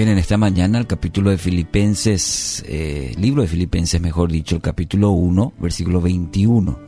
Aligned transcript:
En 0.00 0.16
esta 0.16 0.36
mañana 0.36 0.78
el 0.78 0.86
capítulo 0.86 1.30
de 1.30 1.38
Filipenses, 1.38 2.64
eh, 2.68 3.12
libro 3.18 3.42
de 3.42 3.48
Filipenses, 3.48 4.00
mejor 4.00 4.30
dicho, 4.30 4.54
el 4.54 4.62
capítulo 4.62 5.10
1, 5.10 5.54
versículo 5.58 6.00
21. 6.00 6.78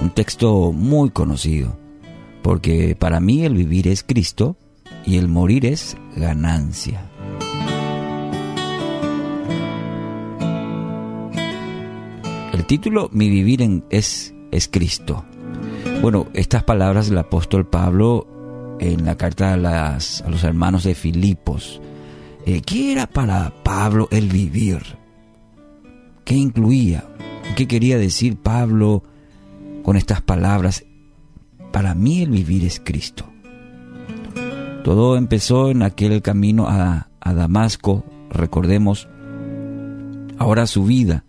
Un 0.00 0.10
texto 0.10 0.70
muy 0.70 1.10
conocido, 1.10 1.76
porque 2.40 2.94
para 2.96 3.18
mí 3.18 3.44
el 3.44 3.54
vivir 3.54 3.88
es 3.88 4.04
Cristo 4.04 4.56
y 5.04 5.16
el 5.16 5.26
morir 5.26 5.66
es 5.66 5.96
ganancia. 6.14 7.10
El 12.52 12.64
título 12.66 13.10
Mi 13.12 13.28
vivir 13.30 13.62
en, 13.62 13.84
es, 13.90 14.32
es 14.52 14.68
Cristo. 14.68 15.24
Bueno, 16.00 16.28
estas 16.34 16.62
palabras 16.62 17.08
del 17.08 17.18
apóstol 17.18 17.66
Pablo 17.66 18.76
en 18.78 19.04
la 19.04 19.16
carta 19.16 19.54
a, 19.54 19.56
las, 19.56 20.22
a 20.22 20.30
los 20.30 20.44
hermanos 20.44 20.84
de 20.84 20.94
Filipos. 20.94 21.80
Eh, 22.48 22.62
¿Qué 22.62 22.92
era 22.92 23.06
para 23.06 23.52
Pablo 23.62 24.08
el 24.10 24.28
vivir? 24.28 24.78
¿Qué 26.24 26.34
incluía? 26.34 27.04
¿Qué 27.58 27.68
quería 27.68 27.98
decir 27.98 28.38
Pablo 28.38 29.02
con 29.82 29.98
estas 29.98 30.22
palabras? 30.22 30.82
Para 31.72 31.94
mí 31.94 32.22
el 32.22 32.30
vivir 32.30 32.64
es 32.64 32.80
Cristo. 32.82 33.26
Todo 34.82 35.18
empezó 35.18 35.70
en 35.70 35.82
aquel 35.82 36.22
camino 36.22 36.66
a, 36.70 37.10
a 37.20 37.34
Damasco, 37.34 38.02
recordemos, 38.30 39.10
ahora 40.38 40.66
su 40.66 40.84
vida, 40.84 41.26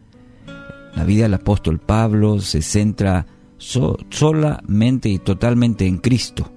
la 0.95 1.03
vida 1.03 1.23
del 1.23 1.33
apóstol 1.33 1.79
Pablo 1.79 2.39
se 2.39 2.61
centra 2.61 3.25
solamente 3.57 5.09
y 5.09 5.19
totalmente 5.19 5.85
en 5.85 5.97
Cristo. 5.97 6.49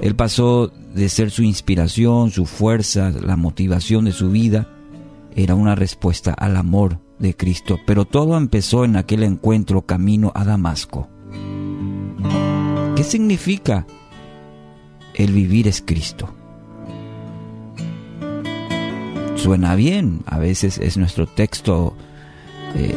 Él 0.00 0.16
pasó 0.16 0.72
de 0.94 1.08
ser 1.08 1.30
su 1.30 1.42
inspiración, 1.42 2.30
su 2.30 2.46
fuerza, 2.46 3.10
la 3.10 3.36
motivación 3.36 4.06
de 4.06 4.12
su 4.12 4.30
vida, 4.30 4.68
era 5.36 5.54
una 5.54 5.74
respuesta 5.74 6.32
al 6.32 6.56
amor 6.56 6.98
de 7.18 7.36
Cristo, 7.36 7.78
pero 7.86 8.06
todo 8.06 8.36
empezó 8.36 8.84
en 8.84 8.96
aquel 8.96 9.22
encuentro 9.22 9.82
camino 9.82 10.32
a 10.34 10.44
Damasco. 10.44 11.08
¿Qué 12.96 13.04
significa 13.04 13.86
el 15.14 15.32
vivir 15.32 15.68
es 15.68 15.82
Cristo? 15.82 16.34
Suena 19.36 19.74
bien, 19.74 20.22
a 20.26 20.38
veces 20.38 20.78
es 20.78 20.96
nuestro 20.96 21.26
texto 21.26 21.94
eh, 22.74 22.94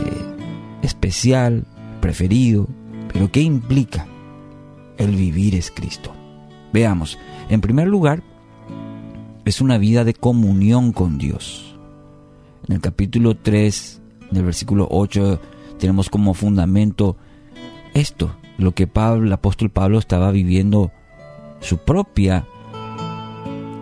especial, 0.82 1.66
preferido, 2.02 2.68
pero 3.12 3.32
¿qué 3.32 3.42
implica 3.42 4.08
el 4.98 5.16
vivir 5.16 5.56
es 5.56 5.72
Cristo? 5.72 6.14
Veamos, 6.74 7.20
en 7.50 7.62
primer 7.62 7.88
lugar, 7.88 8.24
es 9.46 9.62
una 9.62 9.78
vida 9.78 10.04
de 10.04 10.16
comunión 10.16 10.92
con 10.92 11.20
Dios. 11.20 11.76
En 12.68 12.76
el 12.76 12.82
capítulo 12.82 13.36
3, 13.36 14.02
en 14.32 14.38
el 14.38 14.44
versículo 14.44 14.88
8, 14.90 15.40
tenemos 15.78 16.10
como 16.10 16.34
fundamento 16.34 17.16
esto, 17.94 18.36
lo 18.58 18.72
que 18.74 18.88
Pablo, 18.88 19.28
el 19.28 19.34
apóstol 19.34 19.70
Pablo 19.70 20.00
estaba 20.00 20.32
viviendo 20.32 20.92
su 21.60 21.78
propia 21.78 22.48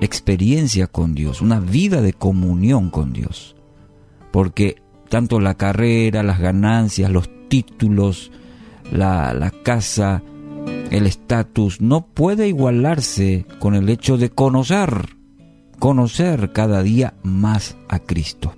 experiencia 0.01 0.87
con 0.87 1.15
Dios, 1.15 1.41
una 1.41 1.61
vida 1.61 2.01
de 2.01 2.11
comunión 2.11 2.89
con 2.89 3.13
Dios. 3.13 3.55
Porque 4.31 4.81
tanto 5.07 5.39
la 5.39 5.55
carrera, 5.55 6.23
las 6.23 6.39
ganancias, 6.39 7.09
los 7.09 7.29
títulos, 7.47 8.31
la, 8.91 9.33
la 9.33 9.51
casa, 9.51 10.23
el 10.91 11.07
estatus 11.07 11.81
no 11.81 12.05
puede 12.05 12.49
igualarse 12.49 13.45
con 13.59 13.75
el 13.75 13.89
hecho 13.89 14.17
de 14.17 14.29
conocer, 14.29 15.15
conocer 15.79 16.51
cada 16.51 16.83
día 16.83 17.15
más 17.23 17.77
a 17.87 17.99
Cristo. 17.99 18.53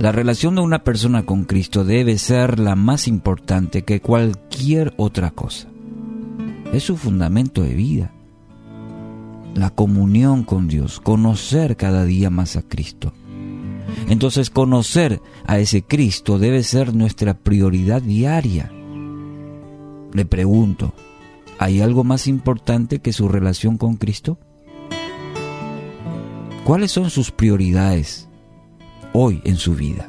La 0.00 0.12
relación 0.12 0.56
de 0.56 0.60
una 0.60 0.84
persona 0.84 1.24
con 1.24 1.44
Cristo 1.44 1.84
debe 1.84 2.18
ser 2.18 2.58
la 2.58 2.74
más 2.74 3.08
importante 3.08 3.82
que 3.82 4.00
cualquier 4.00 4.92
otra 4.98 5.30
cosa. 5.30 5.68
Es 6.72 6.82
su 6.82 6.96
fundamento 6.96 7.62
de 7.62 7.74
vida. 7.74 8.12
La 9.54 9.70
comunión 9.70 10.42
con 10.42 10.68
Dios, 10.68 11.00
conocer 11.00 11.76
cada 11.76 12.04
día 12.04 12.28
más 12.28 12.56
a 12.56 12.62
Cristo. 12.62 13.14
Entonces 14.08 14.50
conocer 14.50 15.22
a 15.46 15.58
ese 15.60 15.82
Cristo 15.82 16.38
debe 16.38 16.62
ser 16.62 16.94
nuestra 16.94 17.38
prioridad 17.38 18.02
diaria. 18.02 18.72
Le 20.16 20.24
pregunto, 20.24 20.94
¿hay 21.58 21.82
algo 21.82 22.02
más 22.02 22.26
importante 22.26 23.00
que 23.00 23.12
su 23.12 23.28
relación 23.28 23.76
con 23.76 23.96
Cristo? 23.96 24.38
¿Cuáles 26.64 26.90
son 26.90 27.10
sus 27.10 27.30
prioridades 27.30 28.26
hoy 29.12 29.42
en 29.44 29.56
su 29.56 29.74
vida? 29.74 30.08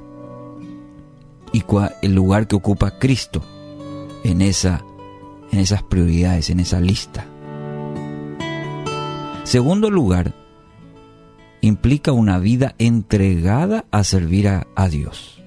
¿Y 1.51 1.59
cuál 1.59 1.93
el 2.01 2.15
lugar 2.15 2.47
que 2.47 2.55
ocupa 2.55 2.97
Cristo 2.99 3.43
en, 4.23 4.41
esa, 4.41 4.81
en 5.51 5.59
esas 5.59 5.83
prioridades, 5.83 6.51
en 6.51 6.61
esa 6.61 6.79
lista? 6.79 7.25
Segundo 9.43 9.91
lugar, 9.91 10.33
implica 11.59 12.13
una 12.13 12.39
vida 12.39 12.75
entregada 12.77 13.83
a 13.91 14.05
servir 14.05 14.47
a, 14.47 14.67
a 14.73 14.87
Dios. 14.87 15.43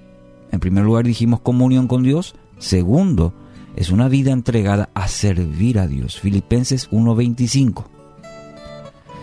En 0.53 0.61
primer 0.61 0.85
lugar 0.85 1.07
dijimos 1.07 1.41
comunión 1.41 1.89
con 1.89 2.03
Dios. 2.03 2.35
Segundo, 2.59 3.33
es 3.77 3.91
una 3.91 4.09
vida 4.09 4.33
entregada 4.33 4.91
a 4.95 5.09
servir 5.09 5.79
a 5.79 5.87
Dios. 5.87 6.21
Filipenses 6.21 6.89
1:25. 6.91 7.89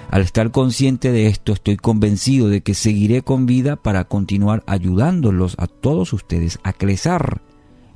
Al 0.09 0.21
estar 0.21 0.51
consciente 0.51 1.11
de 1.11 1.27
esto, 1.27 1.51
estoy 1.51 1.75
convencido 1.75 2.47
de 2.47 2.61
que 2.61 2.73
seguiré 2.73 3.23
con 3.23 3.45
vida 3.45 3.75
para 3.75 4.05
continuar 4.05 4.63
ayudándolos 4.65 5.55
a 5.59 5.67
todos 5.67 6.13
ustedes 6.13 6.59
a 6.63 6.71
crecer 6.71 7.41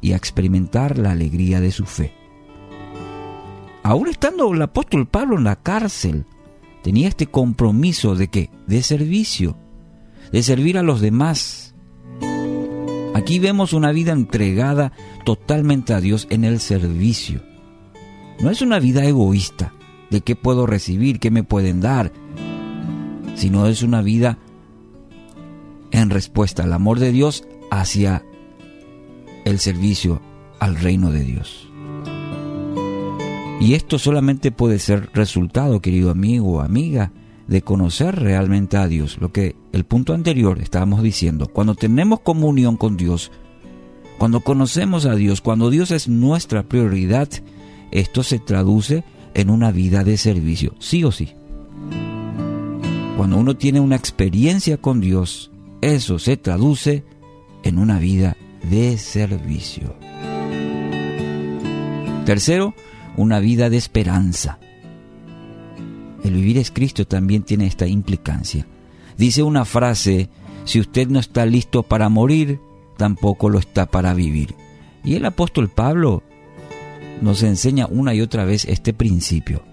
y 0.01 0.11
a 0.11 0.17
experimentar 0.17 0.97
la 0.97 1.11
alegría 1.11 1.61
de 1.61 1.71
su 1.71 1.85
fe. 1.85 2.13
Aún 3.83 4.09
estando 4.09 4.53
el 4.53 4.61
apóstol 4.61 5.07
Pablo 5.07 5.37
en 5.37 5.45
la 5.45 5.55
cárcel, 5.55 6.25
tenía 6.83 7.07
este 7.07 7.27
compromiso 7.27 8.15
de 8.15 8.27
que 8.27 8.49
de 8.67 8.83
servicio, 8.83 9.55
de 10.31 10.43
servir 10.43 10.77
a 10.77 10.83
los 10.83 11.01
demás, 11.01 11.70
Aquí 13.21 13.37
vemos 13.37 13.73
una 13.73 13.91
vida 13.91 14.13
entregada 14.13 14.93
totalmente 15.25 15.93
a 15.93 16.01
Dios 16.01 16.25
en 16.31 16.43
el 16.43 16.59
servicio. 16.59 17.39
No 18.39 18.49
es 18.49 18.63
una 18.63 18.79
vida 18.79 19.05
egoísta 19.05 19.73
de 20.09 20.21
qué 20.21 20.35
puedo 20.35 20.65
recibir, 20.65 21.19
qué 21.19 21.29
me 21.29 21.43
pueden 21.43 21.81
dar, 21.81 22.11
sino 23.35 23.67
es 23.67 23.83
una 23.83 24.01
vida 24.01 24.39
en 25.91 26.09
respuesta 26.09 26.63
al 26.63 26.73
amor 26.73 26.97
de 26.97 27.11
Dios 27.11 27.45
hacia 27.69 28.25
el 29.45 29.59
servicio 29.59 30.19
al 30.59 30.77
reino 30.77 31.11
de 31.11 31.23
Dios. 31.23 31.69
Y 33.59 33.75
esto 33.75 33.99
solamente 33.99 34.51
puede 34.51 34.79
ser 34.79 35.11
resultado, 35.13 35.79
querido 35.79 36.09
amigo 36.09 36.53
o 36.53 36.61
amiga, 36.61 37.11
de 37.51 37.61
conocer 37.61 38.15
realmente 38.15 38.77
a 38.77 38.87
Dios. 38.87 39.17
Lo 39.19 39.33
que 39.33 39.57
el 39.73 39.83
punto 39.83 40.13
anterior 40.13 40.59
estábamos 40.61 41.03
diciendo, 41.03 41.47
cuando 41.47 41.75
tenemos 41.75 42.21
comunión 42.21 42.77
con 42.77 42.95
Dios, 42.95 43.29
cuando 44.17 44.39
conocemos 44.39 45.05
a 45.05 45.15
Dios, 45.15 45.41
cuando 45.41 45.69
Dios 45.69 45.91
es 45.91 46.07
nuestra 46.07 46.63
prioridad, 46.63 47.27
esto 47.91 48.23
se 48.23 48.39
traduce 48.39 49.03
en 49.33 49.49
una 49.49 49.71
vida 49.73 50.05
de 50.05 50.15
servicio, 50.15 50.75
sí 50.79 51.03
o 51.03 51.11
sí. 51.11 51.33
Cuando 53.17 53.35
uno 53.35 53.57
tiene 53.57 53.81
una 53.81 53.97
experiencia 53.97 54.77
con 54.77 55.01
Dios, 55.01 55.51
eso 55.81 56.19
se 56.19 56.37
traduce 56.37 57.03
en 57.63 57.79
una 57.79 57.99
vida 57.99 58.37
de 58.63 58.97
servicio. 58.97 59.93
Tercero, 62.23 62.75
una 63.17 63.41
vida 63.41 63.69
de 63.69 63.75
esperanza. 63.75 64.57
El 66.23 66.33
vivir 66.33 66.57
es 66.57 66.71
Cristo 66.71 67.05
también 67.05 67.43
tiene 67.43 67.65
esta 67.65 67.87
implicancia. 67.87 68.67
Dice 69.17 69.43
una 69.43 69.65
frase, 69.65 70.29
si 70.65 70.79
usted 70.79 71.07
no 71.07 71.19
está 71.19 71.45
listo 71.45 71.83
para 71.83 72.09
morir, 72.09 72.59
tampoco 72.97 73.49
lo 73.49 73.59
está 73.59 73.85
para 73.85 74.13
vivir. 74.13 74.55
Y 75.03 75.15
el 75.15 75.25
apóstol 75.25 75.69
Pablo 75.69 76.23
nos 77.21 77.43
enseña 77.43 77.87
una 77.87 78.13
y 78.13 78.21
otra 78.21 78.45
vez 78.45 78.65
este 78.65 78.93
principio. 78.93 79.63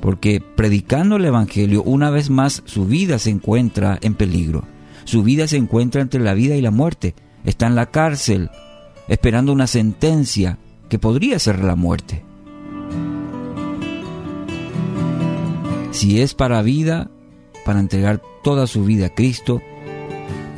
Porque 0.00 0.40
predicando 0.40 1.16
el 1.16 1.24
Evangelio, 1.24 1.82
una 1.82 2.10
vez 2.10 2.30
más 2.30 2.62
su 2.66 2.86
vida 2.86 3.18
se 3.18 3.30
encuentra 3.30 3.98
en 4.02 4.14
peligro. 4.14 4.64
Su 5.04 5.22
vida 5.22 5.48
se 5.48 5.56
encuentra 5.56 6.02
entre 6.02 6.20
la 6.20 6.34
vida 6.34 6.56
y 6.56 6.60
la 6.60 6.70
muerte. 6.70 7.14
Está 7.44 7.66
en 7.66 7.76
la 7.76 7.86
cárcel, 7.86 8.50
esperando 9.08 9.52
una 9.52 9.66
sentencia 9.66 10.58
que 10.88 10.98
podría 10.98 11.38
ser 11.38 11.64
la 11.64 11.76
muerte. 11.76 12.25
Si 15.96 16.20
es 16.20 16.34
para 16.34 16.60
vida, 16.60 17.10
para 17.64 17.80
entregar 17.80 18.20
toda 18.44 18.66
su 18.66 18.84
vida 18.84 19.06
a 19.06 19.14
Cristo, 19.14 19.62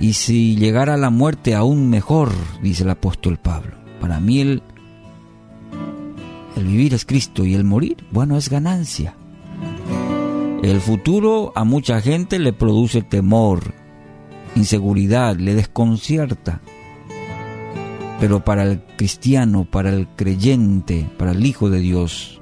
y 0.00 0.14
si 0.14 0.56
llegara 0.56 0.94
a 0.94 0.96
la 0.96 1.10
muerte 1.10 1.54
aún 1.54 1.88
mejor, 1.88 2.32
dice 2.60 2.82
el 2.82 2.90
apóstol 2.90 3.38
Pablo. 3.38 3.76
Para 4.00 4.18
mí 4.18 4.40
el, 4.40 4.62
el 6.56 6.64
vivir 6.64 6.92
es 6.92 7.04
Cristo 7.04 7.44
y 7.44 7.54
el 7.54 7.62
morir, 7.62 8.04
bueno, 8.10 8.36
es 8.36 8.50
ganancia. 8.50 9.14
El 10.64 10.80
futuro 10.80 11.52
a 11.54 11.62
mucha 11.62 12.00
gente 12.00 12.40
le 12.40 12.52
produce 12.52 13.02
temor, 13.02 13.74
inseguridad, 14.56 15.36
le 15.36 15.54
desconcierta. 15.54 16.62
Pero 18.18 18.44
para 18.44 18.64
el 18.64 18.82
cristiano, 18.96 19.68
para 19.70 19.90
el 19.90 20.08
creyente, 20.16 21.08
para 21.16 21.30
el 21.30 21.46
Hijo 21.46 21.70
de 21.70 21.78
Dios, 21.78 22.38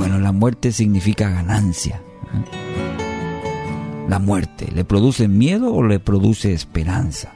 bueno, 0.00 0.18
la 0.18 0.32
muerte 0.32 0.72
significa 0.72 1.28
ganancia. 1.28 1.96
¿eh? 2.32 4.08
La 4.08 4.18
muerte, 4.18 4.66
¿le 4.74 4.86
produce 4.86 5.28
miedo 5.28 5.74
o 5.74 5.82
le 5.82 6.00
produce 6.00 6.54
esperanza? 6.54 7.34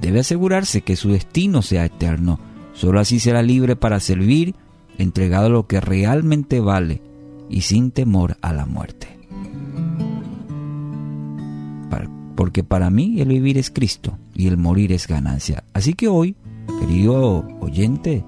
Debe 0.00 0.18
asegurarse 0.18 0.80
que 0.80 0.96
su 0.96 1.10
destino 1.10 1.62
sea 1.62 1.84
eterno. 1.84 2.40
Solo 2.72 2.98
así 2.98 3.20
será 3.20 3.40
libre 3.40 3.76
para 3.76 4.00
servir, 4.00 4.56
entregado 4.98 5.46
a 5.46 5.50
lo 5.50 5.68
que 5.68 5.80
realmente 5.80 6.58
vale 6.58 7.00
y 7.48 7.60
sin 7.60 7.92
temor 7.92 8.36
a 8.42 8.52
la 8.52 8.66
muerte. 8.66 9.06
Porque 12.34 12.64
para 12.64 12.90
mí 12.90 13.20
el 13.20 13.28
vivir 13.28 13.58
es 13.58 13.70
Cristo 13.70 14.18
y 14.34 14.48
el 14.48 14.56
morir 14.56 14.90
es 14.90 15.06
ganancia. 15.06 15.62
Así 15.72 15.92
que 15.92 16.08
hoy, 16.08 16.34
querido 16.80 17.46
oyente, 17.60 18.24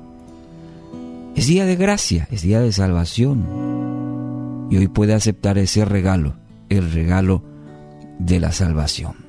es 1.34 1.46
día 1.46 1.64
de 1.64 1.76
gracia, 1.76 2.28
es 2.30 2.42
día 2.42 2.60
de 2.60 2.72
salvación. 2.72 4.68
Y 4.70 4.76
hoy 4.76 4.88
puede 4.88 5.14
aceptar 5.14 5.58
ese 5.58 5.84
regalo, 5.84 6.36
el 6.68 6.90
regalo 6.92 7.42
de 8.18 8.40
la 8.40 8.52
salvación. 8.52 9.23